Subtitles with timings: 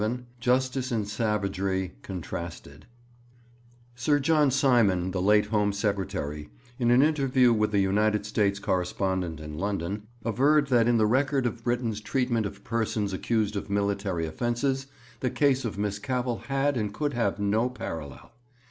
[0.01, 2.87] XI JUSTICE AND SAVAGERY CONTRASTED
[3.93, 9.39] Sir John Simon, the late Home Secretary, in an interview with a United States correspondent
[9.39, 14.25] in London, averred that in the record of Britain's treatment of persons accused of military
[14.25, 14.87] offences
[15.19, 18.31] the case of Miss Cavell had and could have no parallel.